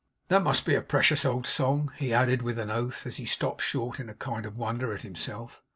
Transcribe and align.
That 0.29 0.41
must 0.41 0.65
be 0.65 0.73
a 0.73 0.81
precious 0.81 1.25
old 1.25 1.45
song,' 1.45 1.93
he 1.95 2.11
added 2.11 2.41
with 2.41 2.57
an 2.57 2.71
oath, 2.71 3.05
as 3.05 3.17
he 3.17 3.25
stopped 3.25 3.61
short 3.61 3.99
in 3.99 4.09
a 4.09 4.15
kind 4.15 4.47
of 4.47 4.57
wonder 4.57 4.95
at 4.95 5.03
himself. 5.03 5.61